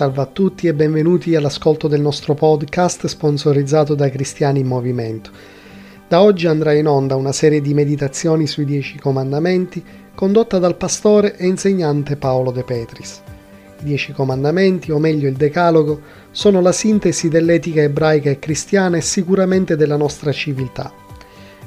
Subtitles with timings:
[0.00, 5.30] Salve a tutti e benvenuti all'ascolto del nostro podcast sponsorizzato da Cristiani in Movimento.
[6.08, 9.84] Da oggi andrà in onda una serie di meditazioni sui Dieci Comandamenti
[10.14, 13.20] condotta dal pastore e insegnante Paolo De Petris.
[13.80, 19.02] I Dieci Comandamenti, o meglio il Decalogo, sono la sintesi dell'etica ebraica e cristiana e
[19.02, 20.90] sicuramente della nostra civiltà.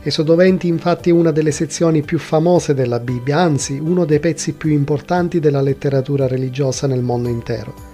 [0.02, 4.54] Esodo 20 infatti è una delle sezioni più famose della Bibbia, anzi uno dei pezzi
[4.54, 7.93] più importanti della letteratura religiosa nel mondo intero.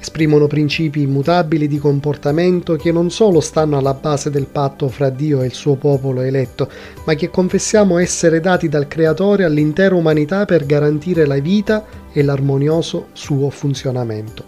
[0.00, 5.42] Esprimono principi immutabili di comportamento che non solo stanno alla base del patto fra Dio
[5.42, 6.70] e il suo popolo eletto,
[7.04, 13.08] ma che confessiamo essere dati dal Creatore all'intera umanità per garantire la vita e l'armonioso
[13.12, 14.44] suo funzionamento.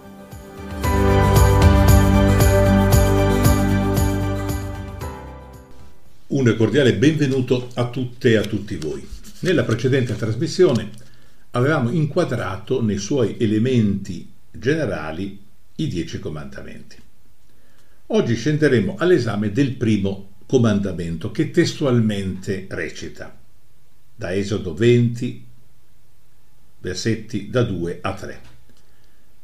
[6.29, 9.07] Un cordiale benvenuto a tutte e a tutti voi.
[9.41, 10.89] Nella precedente trasmissione
[11.51, 15.41] avevamo inquadrato nei suoi elementi generali
[15.77, 16.97] i dieci comandamenti.
[18.07, 23.37] Oggi scenderemo all'esame del primo comandamento che testualmente recita
[24.15, 25.47] da Esodo 20,
[26.79, 28.41] versetti da 2 a 3.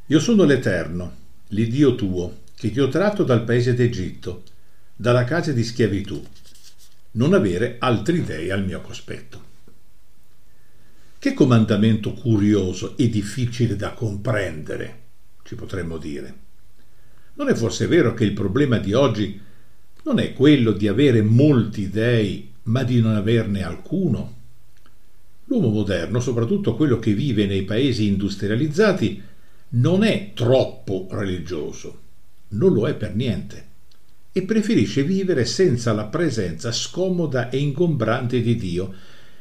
[0.07, 1.17] Io sono l'Eterno,
[1.49, 4.43] l'Iddio tuo, che ti ho tratto dal paese d'Egitto,
[4.95, 6.23] dalla casa di schiavitù
[7.13, 9.48] non avere altri dei al mio cospetto.
[11.21, 15.01] Che comandamento curioso e difficile da comprendere,
[15.43, 16.47] ci potremmo dire.
[17.35, 19.41] Non è forse vero che il problema di oggi
[20.05, 24.37] non è quello di avere molti dei, ma di non averne alcuno?
[25.47, 29.21] L'uomo moderno, soprattutto quello che vive nei paesi industrializzati,
[29.71, 32.01] non è troppo religioso,
[32.51, 33.67] non lo è per niente
[34.31, 38.95] e preferisce vivere senza la presenza scomoda e ingombrante di Dio,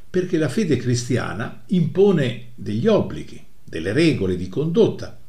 [0.10, 5.20] perché la fede cristiana impone degli obblighi, delle regole di condotta,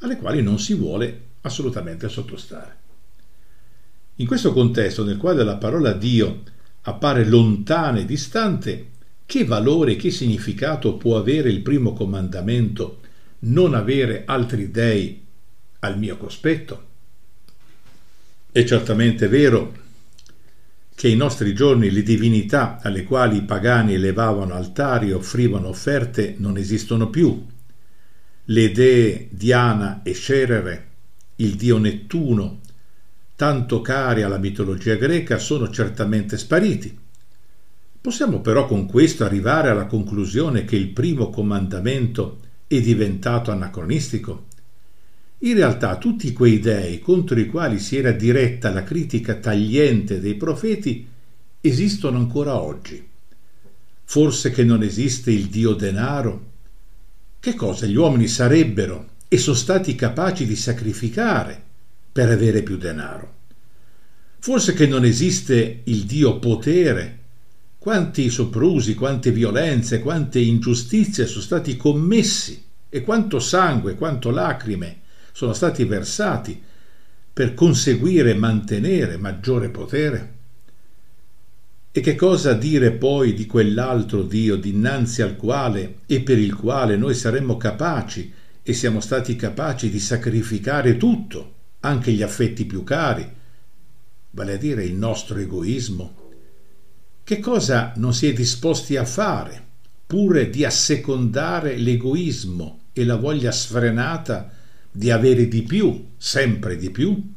[0.00, 2.76] alle quali non si vuole assolutamente sottostare.
[4.16, 6.42] In questo contesto, nel quale la parola Dio
[6.82, 8.90] appare lontana e distante,
[9.26, 13.00] che valore, che significato può avere il primo comandamento
[13.40, 15.24] non avere altri dei
[15.80, 16.86] al mio cospetto?
[18.50, 19.86] È certamente vero
[20.98, 26.34] che ai nostri giorni le divinità alle quali i pagani elevavano altari e offrivano offerte
[26.38, 27.46] non esistono più.
[28.46, 30.88] Le dee Diana e Cerere,
[31.36, 32.62] il dio Nettuno,
[33.36, 36.98] tanto cari alla mitologia greca, sono certamente spariti.
[38.00, 44.47] Possiamo però con questo arrivare alla conclusione che il primo comandamento è diventato anacronistico?
[45.40, 50.34] In realtà tutti quei dei contro i quali si era diretta la critica tagliente dei
[50.34, 51.06] profeti
[51.60, 53.06] esistono ancora oggi.
[54.02, 56.46] Forse che non esiste il Dio denaro?
[57.38, 61.62] Che cosa gli uomini sarebbero e sono stati capaci di sacrificare
[62.10, 63.34] per avere più denaro?
[64.40, 67.18] Forse che non esiste il Dio potere?
[67.78, 75.06] Quanti soprusi, quante violenze, quante ingiustizie sono stati commessi e quanto sangue, quanto lacrime
[75.38, 76.60] sono stati versati
[77.32, 80.34] per conseguire e mantenere maggiore potere?
[81.92, 86.96] E che cosa dire poi di quell'altro Dio dinanzi al quale e per il quale
[86.96, 93.24] noi saremmo capaci e siamo stati capaci di sacrificare tutto, anche gli affetti più cari,
[94.30, 96.16] vale a dire il nostro egoismo?
[97.22, 99.64] Che cosa non si è disposti a fare,
[100.04, 104.56] pure di assecondare l'egoismo e la voglia sfrenata
[104.90, 107.34] di avere di più, sempre di più?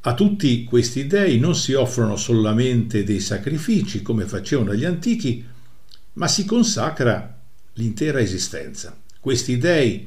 [0.00, 5.44] A tutti questi dei non si offrono solamente dei sacrifici come facevano gli antichi,
[6.14, 7.40] ma si consacra
[7.74, 8.96] l'intera esistenza.
[9.18, 10.06] Questi dei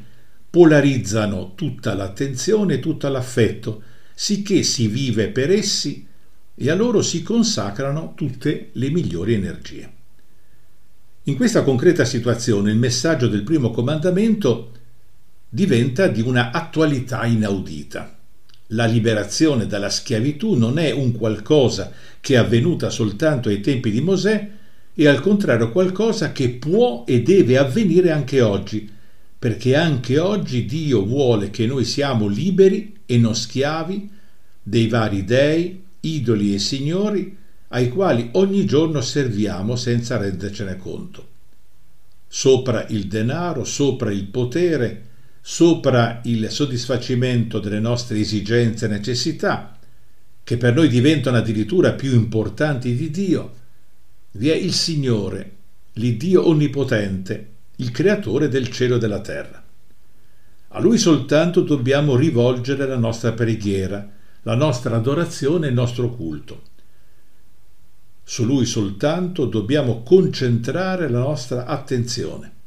[0.49, 3.83] polarizzano tutta l'attenzione e tutto l'affetto,
[4.13, 6.07] sicché si vive per essi
[6.55, 9.93] e a loro si consacrano tutte le migliori energie.
[11.23, 14.71] In questa concreta situazione il messaggio del primo comandamento
[15.50, 18.18] diventa di una attualità inaudita.
[18.74, 21.92] La liberazione dalla schiavitù non è un qualcosa
[22.22, 24.50] che è avvenuta soltanto ai tempi di Mosè,
[24.94, 28.88] è al contrario qualcosa che può e deve avvenire anche oggi,
[29.40, 34.12] perché anche oggi Dio vuole che noi siamo liberi e non schiavi
[34.62, 37.36] dei vari dei, idoli e signori
[37.69, 41.28] ai quali ogni giorno serviamo senza rendercene conto.
[42.28, 45.08] Sopra il denaro, sopra il potere,
[45.41, 49.77] sopra il soddisfacimento delle nostre esigenze e necessità,
[50.44, 53.53] che per noi diventano addirittura più importanti di Dio,
[54.31, 55.51] vi è il Signore,
[55.94, 57.47] l'Iddio onnipotente,
[57.77, 59.63] il creatore del cielo e della terra.
[60.69, 64.07] A Lui soltanto dobbiamo rivolgere la nostra preghiera,
[64.44, 66.62] la nostra adorazione e il nostro culto.
[68.24, 72.57] Su Lui soltanto dobbiamo concentrare la nostra attenzione.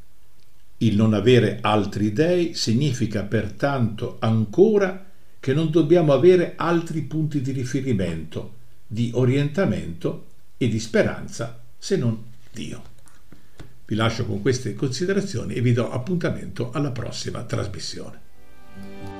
[0.83, 7.53] Il non avere altri dei significa pertanto ancora che non dobbiamo avere altri punti di
[7.53, 10.27] riferimento, di orientamento
[10.57, 12.21] e di speranza se non
[12.53, 12.83] Dio.
[13.87, 19.12] Vi lascio con queste considerazioni e vi do appuntamento alla prossima trasmissione.